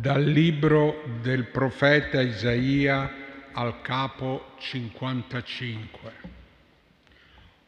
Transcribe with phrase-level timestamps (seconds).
[0.00, 6.12] Dal libro del profeta Isaia al capo 55.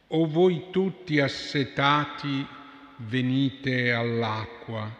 [0.07, 2.43] O voi tutti assetati,
[3.05, 4.91] venite all'acqua,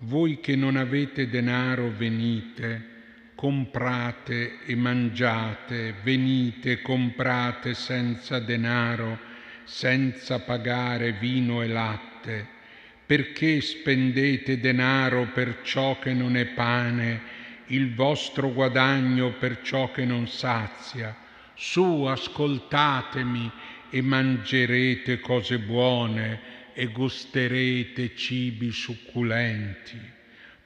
[0.00, 9.18] voi che non avete denaro, venite, comprate e mangiate, venite, comprate senza denaro,
[9.64, 12.56] senza pagare vino e latte
[13.08, 17.36] perché spendete denaro per ciò che non è pane,
[17.68, 21.16] il vostro guadagno per ciò che non sazia?
[21.54, 23.50] Su, ascoltatemi
[23.88, 26.40] e mangerete cose buone
[26.74, 29.98] e gusterete cibi succulenti.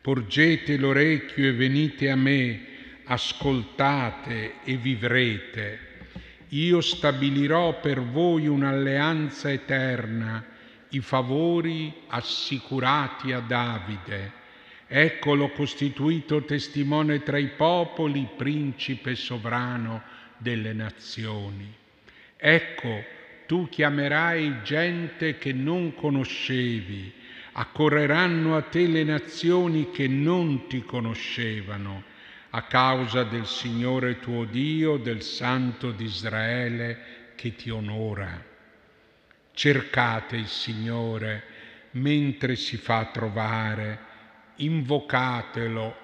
[0.00, 2.60] Porgete l'orecchio e venite a me,
[3.04, 5.78] ascoltate e vivrete.
[6.48, 10.50] Io stabilirò per voi un'alleanza eterna
[10.92, 14.40] i favori assicurati a Davide.
[14.86, 20.02] Eccolo costituito testimone tra i popoli, principe sovrano
[20.36, 21.72] delle nazioni.
[22.36, 23.04] Ecco,
[23.46, 27.12] tu chiamerai gente che non conoscevi,
[27.52, 32.02] accorreranno a te le nazioni che non ti conoscevano,
[32.50, 38.51] a causa del Signore tuo Dio, del Santo di Israele che ti onora.
[39.54, 41.44] Cercate il Signore
[41.92, 43.98] mentre si fa trovare,
[44.56, 45.96] invocatelo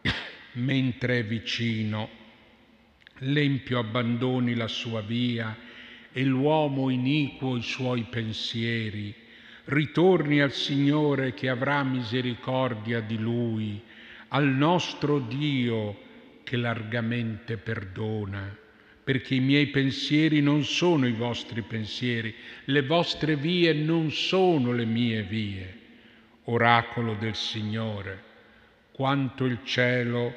[0.52, 2.08] mentre è vicino.
[3.18, 5.54] L'empio abbandoni la sua via
[6.10, 9.14] e l'uomo iniquo i suoi pensieri.
[9.64, 13.80] Ritorni al Signore che avrà misericordia di lui,
[14.28, 16.08] al nostro Dio
[16.44, 18.68] che largamente perdona
[19.10, 22.32] perché i miei pensieri non sono i vostri pensieri,
[22.66, 25.78] le vostre vie non sono le mie vie.
[26.44, 28.22] Oracolo del Signore,
[28.92, 30.32] quanto il cielo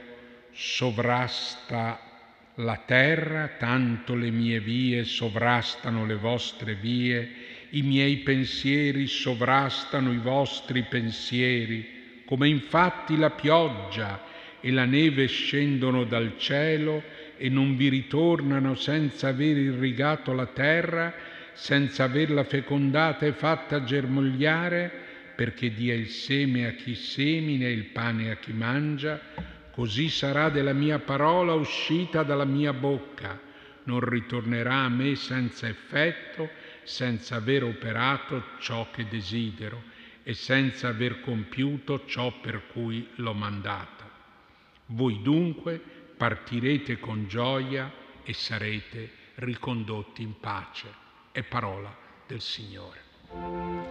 [0.54, 2.00] sovrasta
[2.56, 7.30] la terra, tanto le mie vie sovrastano le vostre vie,
[7.70, 16.06] i miei pensieri sovrastano i vostri pensieri, come infatti la pioggia e la neve scendono
[16.06, 17.04] dal cielo
[17.44, 21.14] e non vi ritornano senza aver irrigato la terra,
[21.52, 24.90] senza averla fecondata e fatta germogliare,
[25.36, 29.20] perché dia il seme a chi semina e il pane a chi mangia,
[29.72, 33.38] così sarà della mia parola uscita dalla mia bocca,
[33.84, 36.50] non ritornerà a me senza effetto,
[36.84, 39.84] senza aver operato ciò che desidero
[40.24, 44.10] e senza aver compiuto ciò per cui l'ho mandata.
[44.86, 47.92] Voi dunque partirete con gioia
[48.24, 50.88] e sarete ricondotti in pace.
[51.34, 51.94] È parola
[52.26, 53.83] del Signore.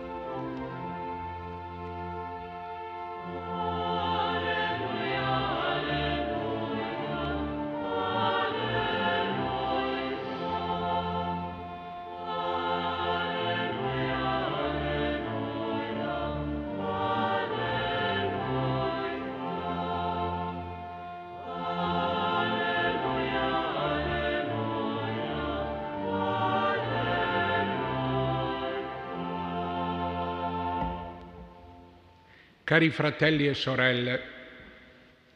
[32.64, 34.30] Cari fratelli e sorelle,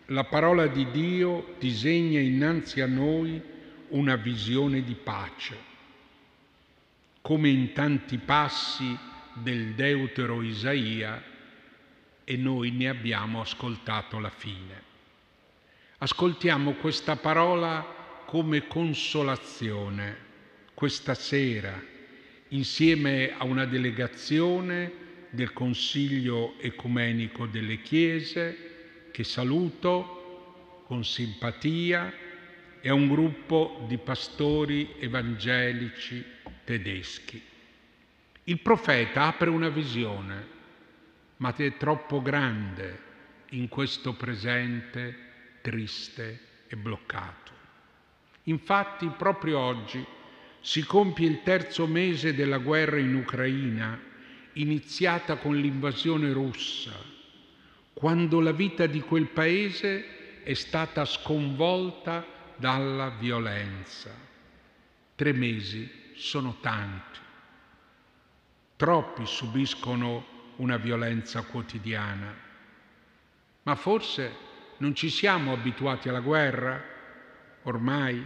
[0.07, 3.43] la parola di Dio disegna innanzi a noi
[3.89, 5.57] una visione di pace,
[7.21, 8.97] come in tanti passi
[9.35, 11.21] del deutero Isaia
[12.23, 14.83] e noi ne abbiamo ascoltato la fine.
[15.99, 20.25] Ascoltiamo questa parola come consolazione
[20.75, 21.83] questa sera
[22.49, 32.13] insieme a una delegazione del Consiglio Ecumenico delle Chiese, che saluto con simpatia,
[32.81, 36.25] e a un gruppo di pastori evangelici
[36.63, 37.43] tedeschi.
[38.45, 40.47] Il profeta apre una visione,
[41.39, 43.01] ma è troppo grande
[43.51, 45.17] in questo presente
[45.63, 47.53] triste e bloccato.
[48.45, 50.05] Infatti proprio oggi
[50.61, 54.01] si compie il terzo mese della guerra in Ucraina
[54.57, 56.93] iniziata con l'invasione russa,
[57.93, 62.25] quando la vita di quel paese è stata sconvolta
[62.57, 64.11] dalla violenza.
[65.15, 67.19] Tre mesi sono tanti.
[68.77, 70.27] Troppi subiscono
[70.57, 72.35] una violenza quotidiana.
[73.63, 74.45] Ma forse
[74.79, 76.83] non ci siamo abituati alla guerra
[77.63, 78.25] ormai.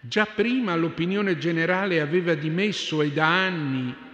[0.00, 4.10] Già prima l'opinione generale aveva dimesso e da anni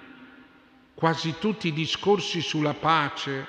[0.99, 3.47] quasi tutti i discorsi sulla pace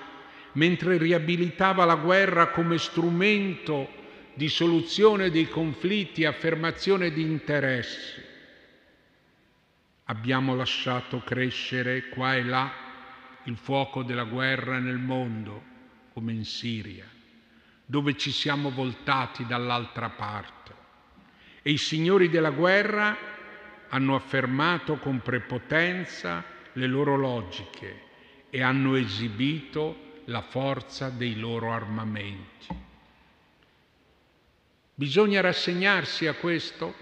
[0.51, 3.89] mentre riabilitava la guerra come strumento
[4.35, 8.21] di soluzione dei conflitti, affermazione di interessi.
[10.03, 12.71] Abbiamo lasciato crescere qua e là
[13.45, 15.63] il fuoco della guerra nel mondo,
[16.13, 17.09] come in Siria,
[17.83, 20.75] dove ci siamo voltati dall'altra parte.
[21.63, 23.17] E i signori della guerra
[23.89, 28.07] hanno affermato con prepotenza le loro logiche
[28.49, 32.67] e hanno esibito la forza dei loro armamenti.
[34.93, 36.93] Bisogna rassegnarsi a questo?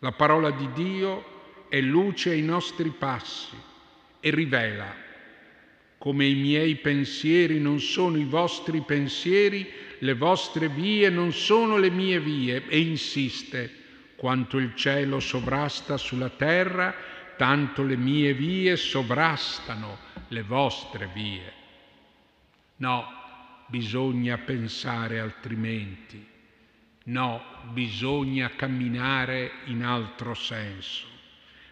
[0.00, 3.56] La parola di Dio è luce ai nostri passi
[4.20, 5.10] e rivela
[6.02, 9.70] come i miei pensieri non sono i vostri pensieri,
[10.00, 13.72] le vostre vie non sono le mie vie e insiste,
[14.16, 16.92] quanto il cielo sovrasta sulla terra,
[17.42, 19.98] tanto le mie vie sovrastano
[20.28, 21.52] le vostre vie.
[22.76, 23.04] No,
[23.66, 26.24] bisogna pensare altrimenti.
[27.06, 27.42] No,
[27.72, 31.04] bisogna camminare in altro senso,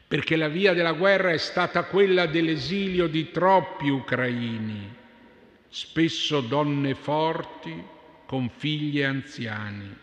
[0.08, 4.93] perché la via della guerra è stata quella dell'esilio di troppi ucraini,
[5.69, 7.81] spesso donne forti
[8.26, 9.96] con figli anziani.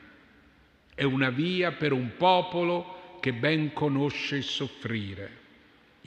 [0.96, 5.44] È una via per un popolo che ben conosce il soffrire.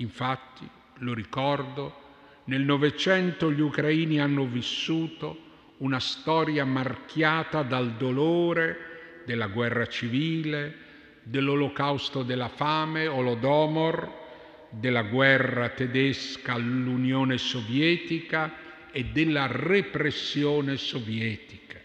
[0.01, 0.67] Infatti,
[0.99, 1.95] lo ricordo,
[2.45, 5.49] nel Novecento gli ucraini hanno vissuto
[5.79, 10.89] una storia marchiata dal dolore della guerra civile,
[11.23, 14.19] dell'olocausto della fame, Olodomor,
[14.71, 18.55] della guerra tedesca all'Unione Sovietica
[18.91, 21.79] e della repressione sovietica.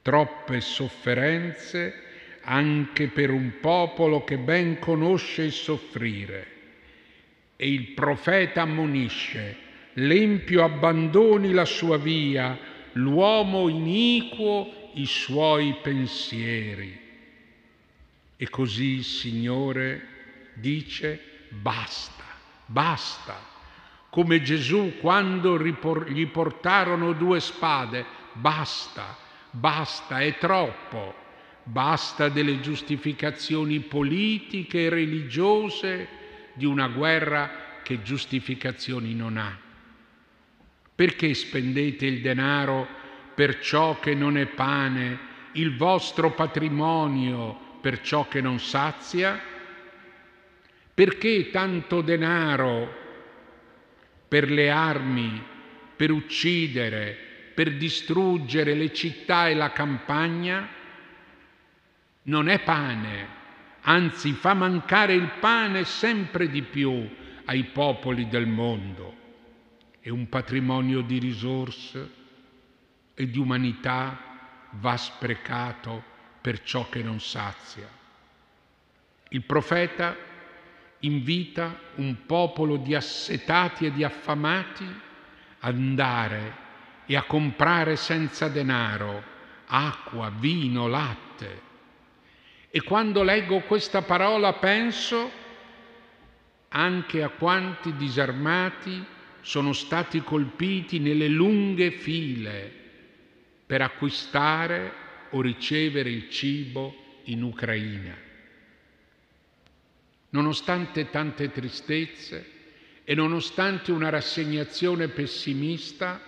[0.00, 2.04] Troppe sofferenze
[2.42, 6.56] anche per un popolo che ben conosce il soffrire.
[7.60, 9.56] E il profeta ammonisce,
[9.94, 12.56] l'empio abbandoni la sua via,
[12.92, 16.96] l'uomo iniquo i suoi pensieri.
[18.36, 20.06] E così il Signore
[20.54, 22.22] dice basta,
[22.66, 23.44] basta.
[24.08, 29.16] Come Gesù quando gli portarono due spade, basta,
[29.50, 31.12] basta, è troppo,
[31.64, 36.17] basta delle giustificazioni politiche e religiose
[36.58, 39.56] di una guerra che giustificazioni non ha.
[40.94, 42.86] Perché spendete il denaro
[43.34, 49.40] per ciò che non è pane, il vostro patrimonio per ciò che non sazia?
[50.92, 53.06] Perché tanto denaro
[54.26, 55.40] per le armi,
[55.94, 57.16] per uccidere,
[57.54, 60.68] per distruggere le città e la campagna?
[62.22, 63.37] Non è pane,
[63.88, 67.08] anzi fa mancare il pane sempre di più
[67.46, 69.16] ai popoli del mondo.
[69.98, 72.10] È un patrimonio di risorse
[73.14, 74.20] e di umanità
[74.72, 76.04] va sprecato
[76.42, 77.88] per ciò che non sazia.
[79.30, 80.14] Il profeta
[81.00, 84.86] invita un popolo di assetati e di affamati
[85.60, 86.66] ad andare
[87.06, 89.36] e a comprare senza denaro
[89.66, 91.67] acqua, vino, latte.
[92.78, 95.32] E quando leggo questa parola penso
[96.68, 99.04] anche a quanti disarmati
[99.40, 102.72] sono stati colpiti nelle lunghe file
[103.66, 104.92] per acquistare
[105.30, 108.16] o ricevere il cibo in Ucraina.
[110.28, 112.52] Nonostante tante tristezze
[113.02, 116.20] e nonostante una rassegnazione pessimista,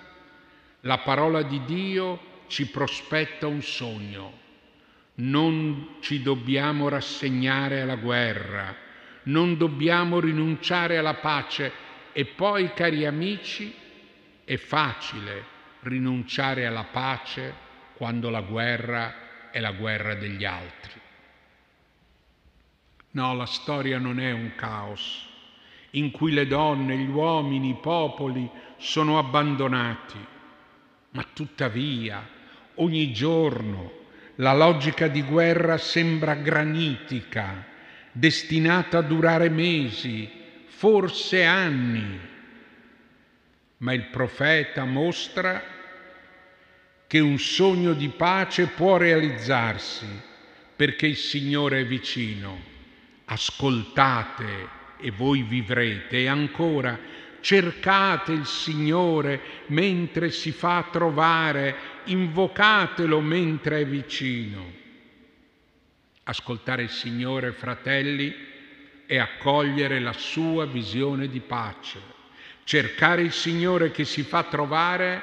[0.81, 4.40] la parola di Dio ci prospetta un sogno.
[5.21, 8.75] Non ci dobbiamo rassegnare alla guerra,
[9.25, 11.71] non dobbiamo rinunciare alla pace
[12.13, 13.75] e poi, cari amici,
[14.45, 15.45] è facile
[15.81, 17.55] rinunciare alla pace
[17.97, 20.99] quando la guerra è la guerra degli altri.
[23.11, 25.29] No, la storia non è un caos
[25.91, 28.49] in cui le donne, gli uomini, i popoli
[28.79, 30.19] sono abbandonati,
[31.11, 32.27] ma tuttavia
[32.77, 33.99] ogni giorno
[34.41, 37.65] la logica di guerra sembra granitica,
[38.13, 40.29] destinata a durare mesi,
[40.67, 42.29] forse anni
[43.81, 45.63] ma il profeta mostra
[47.07, 50.07] che un sogno di pace può realizzarsi
[50.77, 52.69] perché il Signore è vicino.
[53.27, 56.99] Ascoltate e voi vivrete e ancora
[57.41, 61.75] cercate il Signore mentre si fa trovare,
[62.11, 64.73] invocatelo mentre è vicino.
[66.25, 68.35] Ascoltare il Signore, fratelli,
[69.07, 72.19] è accogliere la sua visione di pace
[72.71, 75.21] Cercare il Signore che si fa trovare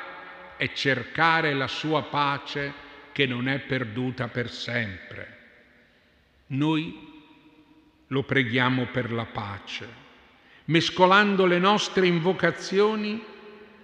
[0.58, 2.74] è cercare la sua pace
[3.14, 5.38] che non è perduta per sempre.
[6.48, 6.94] Noi
[8.08, 9.88] lo preghiamo per la pace,
[10.66, 13.24] mescolando le nostre invocazioni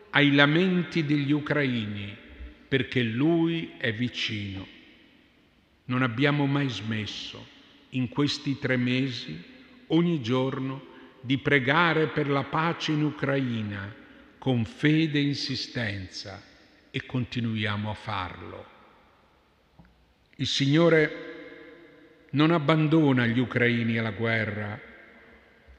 [0.09, 2.17] ai lamenti degli ucraini,
[2.73, 4.65] perché Lui è vicino.
[5.85, 7.45] Non abbiamo mai smesso
[7.89, 9.39] in questi tre mesi,
[9.89, 10.83] ogni giorno,
[11.21, 13.93] di pregare per la pace in Ucraina
[14.39, 16.41] con fede e insistenza
[16.89, 18.65] e continuiamo a farlo.
[20.37, 24.81] Il Signore non abbandona gli ucraini alla guerra,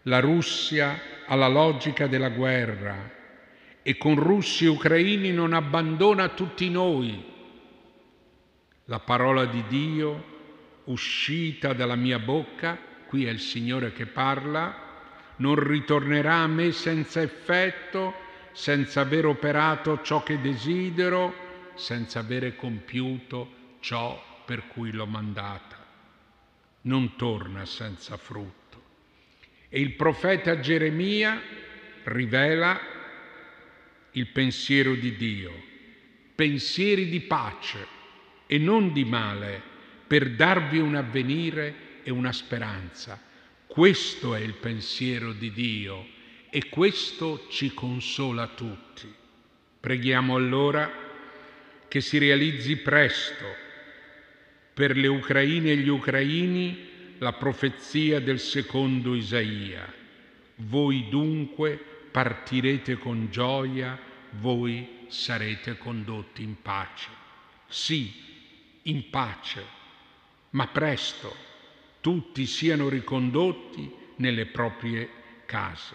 [0.03, 3.23] la Russia alla logica della guerra
[3.87, 7.23] e con russi e ucraini non abbandona tutti noi.
[8.87, 10.33] La parola di Dio
[10.85, 14.75] uscita dalla mia bocca, qui è il Signore che parla,
[15.37, 18.15] non ritornerà a me senza effetto,
[18.53, 21.35] senza aver operato ciò che desidero,
[21.75, 25.77] senza avere compiuto ciò per cui l'ho mandata.
[26.83, 28.83] Non torna senza frutto.
[29.69, 31.39] E il profeta Geremia
[32.05, 32.94] rivela
[34.17, 35.53] il pensiero di Dio,
[36.35, 37.87] pensieri di pace
[38.47, 39.61] e non di male
[40.07, 43.21] per darvi un avvenire e una speranza.
[43.67, 46.07] Questo è il pensiero di Dio
[46.49, 49.13] e questo ci consola tutti.
[49.81, 50.91] Preghiamo allora
[51.89, 53.45] che si realizzi presto
[54.73, 59.93] per le Ucraine e gli Ucraini la profezia del secondo Isaia.
[60.57, 63.99] Voi dunque partirete con gioia,
[64.39, 67.09] voi sarete condotti in pace.
[67.67, 69.83] Sì, in pace
[70.51, 71.35] ma presto
[72.01, 75.09] tutti siano ricondotti nelle proprie
[75.47, 75.95] case.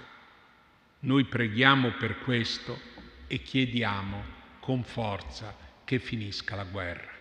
[1.00, 2.78] Noi preghiamo per questo
[3.28, 4.22] e chiediamo
[4.60, 7.19] con forza che finisca la guerra.